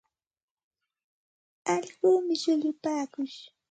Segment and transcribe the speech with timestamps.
[1.73, 3.37] Allquumi shullupaakush.